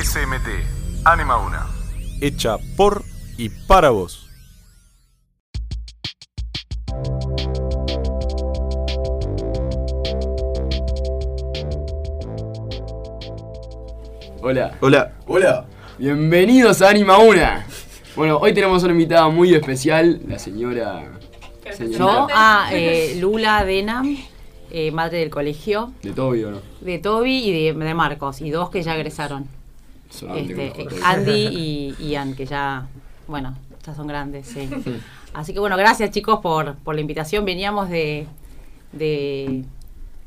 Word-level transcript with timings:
SMT, 0.00 1.02
Anima 1.04 1.38
Una. 1.38 1.66
Hecha 2.20 2.56
por 2.76 3.02
y 3.36 3.48
para 3.48 3.90
vos. 3.90 4.28
Hola. 14.40 14.76
Hola. 14.80 15.14
Hola. 15.26 15.66
Bienvenidos 15.98 16.80
a 16.80 16.90
Anima 16.90 17.18
Una. 17.18 17.66
Bueno, 18.14 18.36
hoy 18.36 18.54
tenemos 18.54 18.84
una 18.84 18.92
invitada 18.92 19.28
muy 19.30 19.52
especial, 19.52 20.20
la 20.28 20.38
señora. 20.38 21.10
señorita 21.72 21.98
Yo, 21.98 22.28
ah, 22.32 22.68
eh, 22.72 23.16
Lula 23.20 23.64
Denham, 23.64 24.16
eh, 24.70 24.92
madre 24.92 25.18
del 25.18 25.30
colegio, 25.30 25.92
De 26.04 26.12
Toby, 26.12 26.44
¿o 26.44 26.52
no? 26.52 26.60
de 26.82 26.98
Toby 27.00 27.48
y 27.48 27.72
de, 27.72 27.72
de 27.72 27.94
Marcos, 27.94 28.40
y 28.42 28.50
dos 28.50 28.70
que 28.70 28.84
ya 28.84 28.94
egresaron. 28.94 29.57
Este. 30.10 30.72
Andy 31.04 31.94
y 31.98 32.10
Ian, 32.10 32.34
que 32.34 32.46
ya, 32.46 32.86
bueno, 33.26 33.54
ya 33.84 33.94
son 33.94 34.06
grandes, 34.06 34.46
sí. 34.46 34.68
Así 35.34 35.52
que 35.52 35.60
bueno, 35.60 35.76
gracias 35.76 36.10
chicos 36.10 36.40
por, 36.40 36.76
por 36.76 36.94
la 36.94 37.00
invitación. 37.00 37.44
Veníamos 37.44 37.88
de, 37.90 38.26
de, 38.92 39.64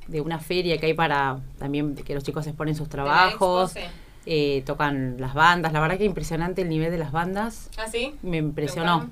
de 0.07 0.21
una 0.21 0.39
feria 0.39 0.77
que 0.77 0.85
hay 0.87 0.93
para 0.93 1.39
también 1.57 1.95
que 1.95 2.13
los 2.13 2.23
chicos 2.23 2.45
exponen 2.47 2.75
sus 2.75 2.87
trabajos, 2.89 3.75
expo, 3.75 3.79
sí. 3.79 3.95
eh, 4.27 4.63
tocan 4.65 5.15
las 5.19 5.33
bandas. 5.33 5.73
La 5.73 5.79
verdad 5.79 5.97
que 5.97 6.05
impresionante 6.05 6.61
el 6.61 6.69
nivel 6.69 6.91
de 6.91 6.97
las 6.97 7.11
bandas. 7.11 7.69
¿Ah, 7.77 7.87
sí? 7.91 8.15
Me 8.21 8.37
impresionó. 8.37 9.09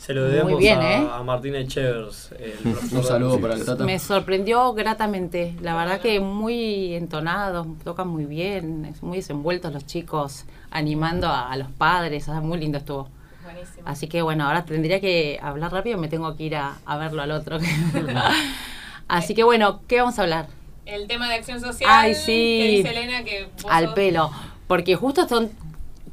Se 0.00 0.14
lo 0.14 0.24
debemos 0.24 0.58
bien, 0.58 0.78
a, 0.80 0.92
¿eh? 0.94 1.08
a 1.12 1.22
Martín 1.22 1.54
Echevers. 1.56 2.32
el 2.38 2.54
Un 2.96 3.04
saludo 3.04 3.38
para 3.38 3.52
el 3.52 3.66
Tata. 3.66 3.84
Me 3.84 3.98
sorprendió 3.98 4.72
gratamente. 4.72 5.54
La 5.60 5.76
verdad 5.76 6.00
que 6.00 6.20
muy 6.20 6.94
entonados, 6.94 7.66
tocan 7.84 8.08
muy 8.08 8.24
bien, 8.24 8.86
es 8.86 9.02
muy 9.02 9.18
desenvueltos 9.18 9.70
los 9.74 9.84
chicos, 9.84 10.46
animando 10.70 11.26
a, 11.28 11.52
a 11.52 11.56
los 11.58 11.70
padres. 11.70 12.28
muy 12.28 12.58
lindo 12.58 12.78
estuvo. 12.78 13.08
Buenísimo. 13.44 13.82
Así 13.84 14.08
que 14.08 14.22
bueno, 14.22 14.46
ahora 14.46 14.64
tendría 14.64 15.00
que 15.02 15.38
hablar 15.42 15.70
rápido, 15.70 15.98
me 15.98 16.08
tengo 16.08 16.34
que 16.34 16.44
ir 16.44 16.56
a, 16.56 16.78
a 16.86 16.96
verlo 16.96 17.20
al 17.20 17.30
otro. 17.32 17.58
Así 19.08 19.34
que 19.34 19.42
bueno, 19.44 19.80
¿qué 19.86 19.98
vamos 20.00 20.18
a 20.18 20.22
hablar? 20.22 20.46
El 20.86 21.06
tema 21.08 21.28
de 21.28 21.34
acción 21.34 21.60
social. 21.60 21.90
Ay, 21.92 22.14
sí. 22.14 22.58
Que 22.62 22.68
dice 22.76 22.90
Elena 22.90 23.22
que 23.24 23.48
Al 23.68 23.84
sos- 23.86 23.94
pelo. 23.94 24.30
Porque 24.66 24.94
justo 24.96 25.28
son 25.28 25.50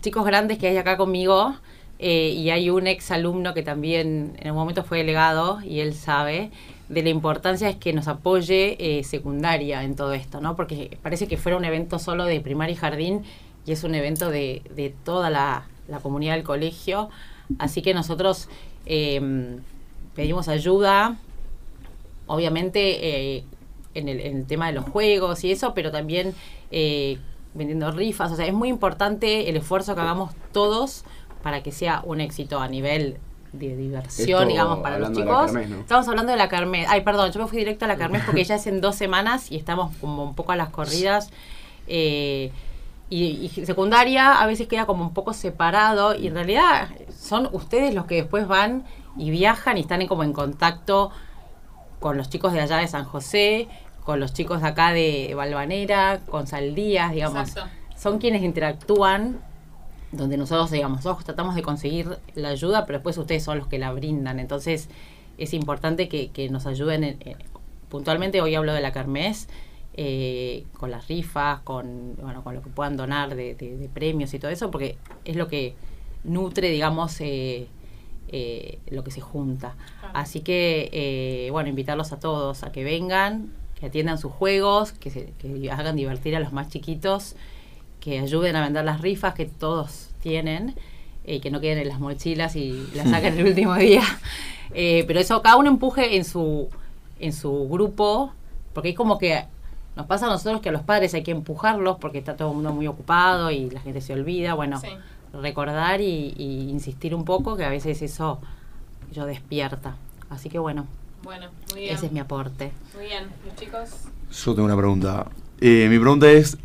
chicos 0.02 0.26
grandes 0.26 0.58
que 0.58 0.68
hay 0.68 0.78
acá 0.78 0.98
conmigo 0.98 1.56
eh, 2.00 2.30
y 2.30 2.50
hay 2.50 2.70
un 2.70 2.88
ex 2.88 3.12
alumno 3.12 3.54
que 3.54 3.64
también 3.64 4.38
en 4.40 4.52
un 4.52 4.58
momento 4.58 4.84
fue 4.84 5.00
delegado 5.00 5.60
y 5.62 5.80
él 5.80 5.94
sabe 5.94 6.52
de 6.90 7.04
la 7.04 7.10
importancia 7.10 7.70
es 7.70 7.76
que 7.76 7.92
nos 7.94 8.08
apoye 8.08 8.78
eh, 8.80 9.04
secundaria 9.04 9.84
en 9.84 9.96
todo 9.96 10.14
esto, 10.14 10.40
¿no? 10.40 10.56
Porque 10.56 10.98
parece 11.02 11.28
que 11.28 11.38
fuera 11.38 11.58
un 11.58 11.66
evento 11.66 12.00
solo 12.00 12.26
de 12.26 12.40
primaria 12.40 12.74
y 12.74 12.78
jardín 12.78 13.24
y 13.66 13.72
es 13.74 13.84
un 13.84 13.94
evento 13.96 14.30
de, 14.30 14.62
de 14.76 14.94
toda 15.04 15.30
la, 15.30 15.68
la 15.88 16.00
comunidad 16.00 16.36
del 16.36 16.44
colegio. 16.44 17.10
Así 17.60 17.82
que 17.82 17.94
nosotros 17.94 18.48
eh, 18.86 19.60
pedimos 20.16 20.48
ayuda, 20.48 21.18
obviamente 22.26 23.36
eh, 23.38 23.44
en, 23.94 24.10
el, 24.10 24.20
en 24.20 24.38
el 24.38 24.46
tema 24.46 24.68
de 24.68 24.74
los 24.74 24.86
juegos 24.86 25.44
y 25.44 25.52
eso, 25.52 25.74
pero 25.74 25.92
también 25.92 26.34
eh, 26.72 27.18
vendiendo 27.54 27.92
rifas. 27.92 28.32
O 28.32 28.36
sea, 28.36 28.46
es 28.46 28.54
muy 28.54 28.70
importante 28.70 29.50
el 29.50 29.58
esfuerzo 29.58 29.96
que 29.96 30.02
hagamos 30.02 30.34
todos 30.52 31.04
para 31.48 31.64
que 31.64 31.72
sea 31.72 32.02
un 32.04 32.20
éxito 32.20 32.60
a 32.60 32.68
nivel 32.68 33.20
de 33.54 33.78
diversión, 33.78 34.42
Esto 34.42 34.50
digamos, 34.50 34.80
para 34.80 35.00
los 35.00 35.14
chicos. 35.14 35.56
Estamos 35.56 36.06
hablando 36.10 36.34
de 36.34 36.38
la 36.38 36.50
Carmes. 36.50 36.86
Ay, 36.90 37.06
perdón, 37.06 37.32
yo 37.32 37.40
me 37.40 37.48
fui 37.48 37.60
directo 37.60 37.86
a 37.86 37.88
la 37.88 37.96
Carmes 37.96 38.24
porque 38.26 38.44
ya 38.44 38.56
es 38.56 38.68
en 38.68 38.82
dos 38.82 38.98
semanas 38.98 39.50
y 39.50 39.56
estamos 39.56 39.96
como 40.02 40.26
un 40.26 40.36
poco 40.36 40.52
a 40.52 40.58
las 40.58 40.72
corridas. 40.72 41.30
Eh, 41.88 42.52
y, 43.10 43.50
y 43.58 43.66
secundaria 43.66 44.42
a 44.42 44.46
veces 44.46 44.68
queda 44.68 44.86
como 44.86 45.06
un 45.06 45.14
poco 45.14 45.32
separado 45.32 46.16
y 46.16 46.28
en 46.28 46.34
realidad 46.34 46.90
son 47.18 47.48
ustedes 47.54 47.94
los 47.94 48.08
que 48.08 48.16
después 48.16 48.46
van 48.46 48.84
y 49.16 49.30
viajan 49.30 49.78
y 49.78 49.80
están 49.80 50.02
en, 50.02 50.10
como 50.10 50.26
en 50.26 50.34
contacto 50.34 51.12
con 52.02 52.18
los 52.18 52.30
chicos 52.30 52.52
de 52.52 52.60
allá 52.60 52.76
de 52.76 52.90
San 52.90 53.06
José, 53.06 53.70
con 54.04 54.20
los 54.20 54.34
chicos 54.34 54.62
de 54.62 54.68
acá 54.68 54.92
de 54.92 55.32
Valvanera, 55.34 56.20
con 56.30 56.46
Saldías, 56.46 57.14
digamos. 57.14 57.48
Exacto. 57.48 57.72
Son 57.96 58.18
quienes 58.18 58.44
interactúan, 58.44 59.40
donde 60.12 60.38
nosotros, 60.38 60.72
digamos, 60.72 61.00
nosotros 61.00 61.26
tratamos 61.26 61.56
de 61.56 61.62
conseguir 61.62 62.18
la 62.36 62.50
ayuda, 62.50 62.86
pero 62.86 63.00
después 63.00 63.18
ustedes 63.18 63.44
son 63.44 63.58
los 63.58 63.68
que 63.68 63.78
la 63.80 63.92
brindan. 63.92 64.40
Entonces 64.40 64.90
es 65.38 65.54
importante 65.54 66.08
que, 66.10 66.30
que 66.30 66.50
nos 66.50 66.66
ayuden. 66.66 67.04
en- 67.04 67.18
en- 67.22 67.38
puntualmente 67.90 68.42
hoy 68.42 68.54
hablo 68.56 68.74
de 68.74 68.82
la 68.82 68.92
Carmes, 68.92 69.48
eh, 69.96 70.66
con 70.78 70.92
las 70.92 71.08
rifas, 71.08 71.60
con, 71.62 72.16
bueno, 72.22 72.44
con 72.44 72.54
lo 72.54 72.62
que 72.62 72.70
puedan 72.70 72.98
donar 72.98 73.36
de, 73.36 73.56
de- 73.56 73.78
de 73.78 73.90
premios 73.90 74.34
y 74.34 74.40
todo 74.40 74.52
eso, 74.52 74.70
porque 74.72 74.98
es 75.26 75.36
lo 75.36 75.48
que 75.48 75.74
nutre, 76.24 76.70
digamos, 76.70 77.20
eh, 77.22 77.68
eh, 78.30 78.80
lo 78.90 79.04
que 79.04 79.12
se 79.12 79.22
junta. 79.22 79.76
Así 80.14 80.42
que, 80.42 80.90
eh, 80.92 81.50
bueno, 81.52 81.70
invitarlos 81.70 82.12
a 82.12 82.20
todos 82.20 82.64
a 82.64 82.72
que 82.72 82.84
vengan, 82.84 83.52
que 83.80 83.86
atiendan 83.86 84.18
sus 84.18 84.32
juegos, 84.34 84.92
que, 84.92 85.10
se, 85.12 85.32
que 85.40 85.72
hagan 85.72 85.96
divertir 85.96 86.36
a 86.36 86.40
los 86.40 86.52
más 86.52 86.70
chiquitos, 86.70 87.36
que 88.08 88.20
ayuden 88.20 88.56
a 88.56 88.62
vender 88.64 88.86
las 88.86 89.02
rifas 89.02 89.34
que 89.34 89.46
todos 89.48 90.08
tienen, 90.22 90.74
eh, 91.26 91.42
que 91.42 91.52
no 91.52 91.60
queden 91.60 91.80
en 91.80 91.90
las 91.90 92.00
mochilas 92.00 92.56
y 92.56 92.88
las 92.96 93.10
saquen 93.10 93.38
el 93.38 93.46
último 93.48 93.76
día. 93.76 94.02
Eh, 94.74 95.06
pero 95.08 95.20
eso, 95.22 95.42
cada 95.42 95.56
uno 95.56 95.70
empuje 95.70 96.18
en 96.18 96.26
su, 96.26 96.68
en 97.22 97.32
su 97.32 97.70
grupo, 97.70 98.34
porque 98.74 98.90
es 98.90 98.96
como 98.98 99.18
que 99.18 99.46
nos 99.96 100.06
pasa 100.08 100.26
a 100.28 100.30
nosotros 100.30 100.60
que 100.62 100.68
a 100.70 100.72
los 100.74 100.84
padres 100.84 101.14
hay 101.14 101.24
que 101.24 101.32
empujarlos 101.32 101.98
porque 102.00 102.18
está 102.18 102.36
todo 102.36 102.50
el 102.50 102.56
mundo 102.56 102.74
muy 102.74 102.86
ocupado 102.86 103.50
y 103.50 103.70
la 103.70 103.80
gente 103.80 104.02
se 104.02 104.12
olvida. 104.14 104.54
Bueno, 104.56 104.80
Sí. 104.82 104.90
recordar 105.42 106.02
y, 106.02 106.34
y 106.38 106.70
insistir 106.70 107.16
un 107.16 107.24
poco, 107.24 107.56
que 107.56 107.64
a 107.64 107.70
veces 107.70 108.02
eso 108.02 108.40
yo 109.14 109.26
despierta. 109.26 109.96
Así 110.30 110.50
que 110.50 110.60
bueno, 110.60 110.86
Bueno, 111.24 111.48
muy 111.72 111.82
bien. 111.84 111.96
ese 111.96 112.08
es 112.08 112.12
mi 112.12 112.20
aporte. 112.20 112.72
Muy 112.96 113.06
bien. 113.06 113.24
Los 113.46 113.56
chicos. 113.56 113.90
Yo 114.46 114.54
tengo 114.54 114.66
una 114.66 114.78
pregunta. 114.78 115.28
Eh, 115.62 115.88
mi 115.90 115.98
pregunta 115.98 116.30
es, 116.30 116.58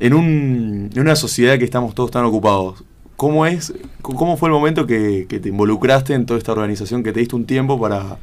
en, 0.00 0.14
un, 0.14 0.90
en 0.92 1.00
una 1.00 1.16
sociedad 1.16 1.58
que 1.58 1.64
estamos 1.64 1.94
todos 1.94 2.10
tan 2.10 2.24
ocupados, 2.24 2.84
¿cómo 3.16 3.46
es, 3.46 3.72
cómo 4.02 4.36
fue 4.36 4.48
el 4.48 4.52
momento 4.52 4.86
que, 4.86 5.26
que 5.28 5.40
te 5.40 5.48
involucraste 5.48 6.14
en 6.14 6.26
toda 6.26 6.38
esta 6.38 6.52
organización, 6.52 7.02
que 7.02 7.12
te 7.12 7.20
diste 7.20 7.36
un 7.36 7.46
tiempo 7.46 7.80
para 7.80 8.18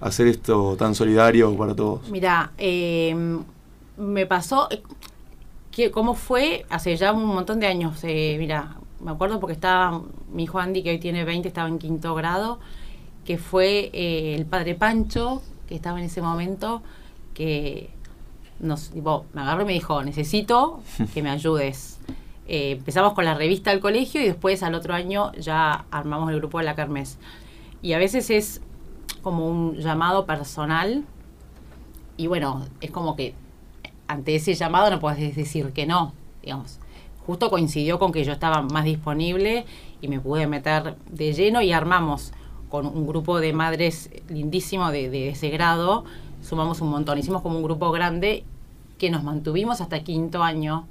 hacer 0.00 0.26
esto 0.26 0.76
tan 0.76 0.94
solidario 0.94 1.56
para 1.56 1.74
todos? 1.74 2.08
Mira, 2.10 2.52
eh, 2.58 3.14
me 3.96 4.26
pasó, 4.26 4.68
eh, 4.70 4.82
que, 5.70 5.90
¿cómo 5.90 6.14
fue? 6.14 6.66
Hace 6.68 6.96
ya 6.96 7.12
un 7.12 7.26
montón 7.26 7.60
de 7.60 7.66
años, 7.66 7.98
eh, 8.04 8.36
mira, 8.38 8.76
me 9.00 9.10
acuerdo 9.10 9.40
porque 9.40 9.54
estaba 9.54 10.02
mi 10.32 10.44
hijo 10.44 10.58
Andy, 10.58 10.82
que 10.82 10.90
hoy 10.90 10.98
tiene 10.98 11.24
20, 11.24 11.48
estaba 11.48 11.68
en 11.68 11.78
quinto 11.78 12.14
grado, 12.14 12.60
que 13.24 13.38
fue 13.38 13.90
eh, 13.92 14.34
el 14.36 14.46
padre 14.46 14.74
Pancho, 14.74 15.42
que 15.66 15.74
estaba 15.74 15.98
en 15.98 16.06
ese 16.06 16.22
momento, 16.22 16.82
que 17.34 17.90
nos, 18.60 18.90
tipo, 18.90 19.26
me 19.32 19.42
agarró 19.42 19.62
y 19.62 19.66
me 19.66 19.72
dijo, 19.72 20.02
necesito 20.02 20.80
que 21.14 21.22
me 21.22 21.30
ayudes. 21.30 21.98
Eh, 22.46 22.72
empezamos 22.72 23.12
con 23.14 23.24
la 23.24 23.34
revista 23.34 23.70
del 23.70 23.80
colegio 23.80 24.20
y 24.20 24.24
después 24.24 24.62
al 24.62 24.74
otro 24.74 24.94
año 24.94 25.32
ya 25.34 25.84
armamos 25.90 26.30
el 26.30 26.38
grupo 26.38 26.58
de 26.58 26.64
la 26.64 26.74
Kermés. 26.74 27.18
Y 27.82 27.92
a 27.92 27.98
veces 27.98 28.30
es 28.30 28.60
como 29.22 29.48
un 29.48 29.76
llamado 29.76 30.26
personal 30.26 31.04
y 32.16 32.26
bueno, 32.26 32.66
es 32.80 32.90
como 32.90 33.16
que 33.16 33.34
ante 34.06 34.34
ese 34.34 34.54
llamado 34.54 34.90
no 34.90 35.00
puedes 35.00 35.34
decir 35.34 35.72
que 35.72 35.86
no, 35.86 36.12
digamos. 36.42 36.78
Justo 37.26 37.50
coincidió 37.50 37.98
con 37.98 38.12
que 38.12 38.24
yo 38.24 38.32
estaba 38.32 38.62
más 38.62 38.84
disponible 38.84 39.64
y 40.00 40.08
me 40.08 40.20
pude 40.20 40.46
meter 40.46 40.96
de 41.08 41.32
lleno 41.32 41.62
y 41.62 41.72
armamos 41.72 42.32
con 42.68 42.86
un 42.86 43.06
grupo 43.06 43.38
de 43.38 43.52
madres 43.52 44.10
lindísimo 44.28 44.90
de, 44.90 45.08
de 45.08 45.28
ese 45.30 45.50
grado, 45.50 46.04
sumamos 46.42 46.80
un 46.80 46.90
montón, 46.90 47.18
hicimos 47.18 47.42
como 47.42 47.56
un 47.56 47.62
grupo 47.62 47.90
grande 47.90 48.44
que 48.98 49.10
nos 49.10 49.22
mantuvimos 49.22 49.80
hasta 49.80 50.00
quinto 50.00 50.42
año 50.42 50.86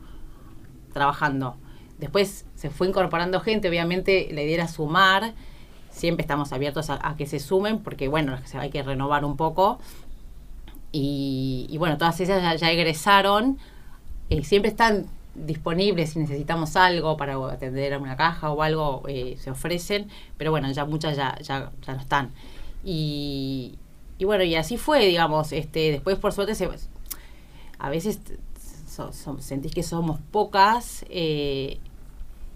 trabajando. 0.93 1.55
Después 1.97 2.45
se 2.55 2.69
fue 2.69 2.87
incorporando 2.87 3.39
gente, 3.39 3.69
obviamente 3.69 4.29
la 4.31 4.41
idea 4.41 4.55
era 4.55 4.67
sumar, 4.67 5.33
siempre 5.91 6.23
estamos 6.23 6.51
abiertos 6.51 6.89
a, 6.89 7.15
que 7.17 7.27
se 7.27 7.39
sumen, 7.39 7.79
porque 7.79 8.07
bueno, 8.07 8.37
hay 8.53 8.69
que 8.69 8.81
renovar 8.81 9.23
un 9.23 9.37
poco. 9.37 9.79
Y, 10.93 11.73
bueno, 11.77 11.97
todas 11.97 12.19
ellas 12.19 12.41
ya, 12.41 12.55
ya 12.55 12.69
egresaron, 12.69 13.57
eh, 14.29 14.43
siempre 14.43 14.69
están 14.69 15.05
disponibles 15.35 16.09
si 16.11 16.19
necesitamos 16.19 16.75
algo 16.75 17.15
para 17.15 17.35
atender 17.49 17.93
a 17.93 17.99
una 17.99 18.17
caja 18.17 18.51
o 18.51 18.61
algo, 18.61 19.03
eh, 19.07 19.37
se 19.39 19.51
ofrecen, 19.51 20.09
pero 20.37 20.51
bueno, 20.51 20.69
ya 20.71 20.83
muchas 20.83 21.15
ya, 21.15 21.37
ya, 21.39 21.71
ya 21.85 21.93
no 21.93 22.01
están. 22.01 22.31
Y, 22.83 23.77
y 24.21 24.23
bueno, 24.23 24.43
y 24.43 24.53
así 24.53 24.77
fue, 24.77 25.07
digamos, 25.07 25.51
este, 25.51 25.93
después 25.93 26.19
por 26.19 26.31
suerte 26.31 26.53
se, 26.53 26.69
a 27.79 27.89
veces 27.89 28.19
sentís 29.39 29.73
que 29.73 29.81
somos 29.81 30.19
pocas 30.29 31.03
eh, 31.09 31.79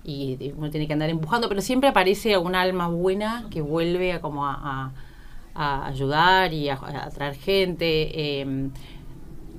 y 0.04 0.54
uno 0.56 0.70
tiene 0.70 0.86
que 0.86 0.94
andar 0.94 1.10
empujando, 1.10 1.50
pero 1.50 1.62
siempre 1.62 1.90
aparece 1.90 2.38
un 2.38 2.54
alma 2.54 2.88
buena 2.88 3.48
que 3.50 3.62
vuelve 3.62 4.14
a 4.14 4.22
como 4.22 4.46
a, 4.46 4.92
ayudar 5.56 6.54
y 6.54 6.70
a, 6.70 6.76
a 6.76 7.06
atraer 7.08 7.34
gente. 7.34 8.12
eh, 8.14 8.70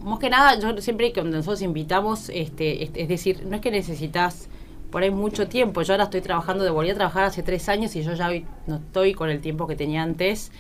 más 0.00 0.20
que 0.20 0.30
nada, 0.30 0.60
yo 0.60 0.80
siempre 0.80 1.12
cuando 1.12 1.38
nosotros 1.38 1.60
invitamos, 1.62 2.28
este, 2.28 2.84
es, 2.84 2.90
es 2.94 3.08
decir, 3.08 3.44
no 3.46 3.56
es 3.56 3.60
que 3.60 3.72
necesitas 3.72 4.48
por 4.92 5.02
ahí 5.02 5.10
mucho 5.10 5.48
tiempo. 5.48 5.82
Yo 5.82 5.94
ahora 5.94 6.04
estoy 6.04 6.20
trabajando, 6.20 6.62
de 6.62 6.70
volví 6.70 6.90
a 6.90 6.94
trabajar 6.94 7.24
hace 7.24 7.42
tres 7.42 7.68
años 7.68 7.96
y 7.96 8.04
yo 8.04 8.14
ya 8.14 8.28
hoy 8.28 8.46
no 8.68 8.76
estoy 8.76 9.12
con 9.12 9.28
el 9.28 9.40
tiempo 9.40 9.66
que 9.66 9.74
tenía 9.74 10.04
antes. 10.04 10.52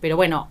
Pero 0.00 0.16
bueno, 0.16 0.48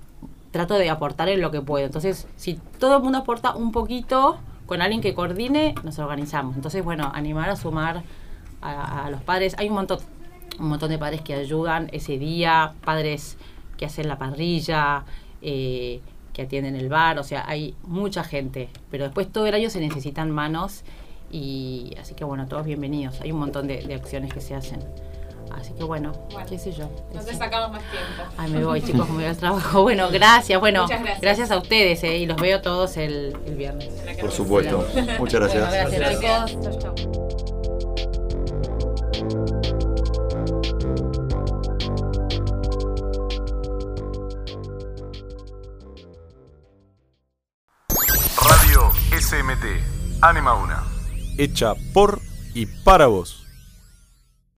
trato 0.57 0.73
de 0.73 0.89
aportar 0.89 1.29
en 1.29 1.39
lo 1.39 1.51
que 1.51 1.61
puedo. 1.61 1.85
Entonces, 1.85 2.27
si 2.35 2.55
todo 2.79 2.97
el 2.97 3.03
mundo 3.03 3.19
aporta 3.19 3.55
un 3.55 3.71
poquito 3.71 4.39
con 4.65 4.81
alguien 4.81 5.01
que 5.01 5.13
coordine, 5.13 5.75
nos 5.83 5.99
organizamos. 5.99 6.55
Entonces, 6.55 6.83
bueno, 6.83 7.11
animar 7.13 7.49
a 7.51 7.55
sumar 7.55 8.01
a, 8.61 9.07
los 9.11 9.21
padres. 9.21 9.55
Hay 9.59 9.69
un 9.69 9.75
montón, 9.75 9.99
un 10.59 10.69
montón 10.69 10.89
de 10.89 10.97
padres 10.97 11.21
que 11.21 11.35
ayudan 11.35 11.89
ese 11.91 12.17
día, 12.17 12.73
padres 12.83 13.37
que 13.77 13.85
hacen 13.85 14.07
la 14.07 14.17
parrilla, 14.17 15.05
eh, 15.43 16.01
que 16.33 16.41
atienden 16.41 16.75
el 16.75 16.89
bar, 16.89 17.19
o 17.19 17.23
sea, 17.23 17.43
hay 17.47 17.75
mucha 17.83 18.23
gente. 18.23 18.69
Pero 18.89 19.03
después 19.03 19.31
todo 19.31 19.45
el 19.45 19.53
año 19.53 19.69
se 19.69 19.79
necesitan 19.79 20.31
manos 20.31 20.83
y 21.31 21.93
así 22.01 22.15
que 22.15 22.23
bueno, 22.23 22.47
todos 22.47 22.65
bienvenidos. 22.65 23.21
Hay 23.21 23.31
un 23.31 23.39
montón 23.39 23.67
de 23.67 23.93
acciones 23.93 24.33
que 24.33 24.41
se 24.41 24.55
hacen. 24.55 24.79
Así 25.51 25.73
que 25.73 25.83
bueno, 25.83 26.11
Bueno, 26.31 26.47
qué 26.49 26.57
sé 26.59 26.71
yo. 26.71 26.89
No 27.13 27.21
te 27.21 27.31
Eso. 27.31 27.39
sacamos 27.39 27.71
más 27.71 27.81
tiempo. 27.91 28.23
Ay, 28.37 28.51
me 28.51 28.63
voy, 28.63 28.81
chicos, 28.81 29.07
me 29.09 29.15
voy 29.15 29.25
al 29.25 29.37
trabajo. 29.37 29.81
Bueno, 29.87 30.09
gracias. 30.11 30.59
Bueno, 30.59 30.83
Muchas 30.83 31.21
gracias. 31.21 31.51
a 31.51 31.57
ustedes 31.57 32.03
eh, 32.03 32.17
y 32.17 32.25
los 32.25 32.37
veo 32.39 32.61
todos 32.61 32.97
el, 32.97 33.35
el 33.45 33.55
viernes. 33.55 33.87
Por 34.15 34.25
nos- 34.25 34.33
supuesto. 34.33 34.85
Muchas 35.19 35.39
gracias. 35.41 35.69
Bueno, 35.69 35.89
gracias, 35.89 36.19
Gracias. 36.21 36.45
chicos. 36.51 36.79
Chau, 36.79 36.95
chau. 36.95 38.07
Radio 48.49 48.91
SMT. 49.19 50.21
Anima 50.21 50.53
una. 50.55 50.83
Hecha 51.37 51.73
por 51.93 52.19
y 52.53 52.65
para 52.65 53.07
vos. 53.07 53.46